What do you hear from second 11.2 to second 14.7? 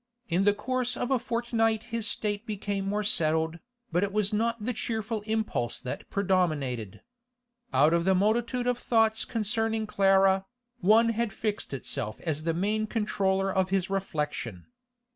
fixed itself as the main controller of his reflection.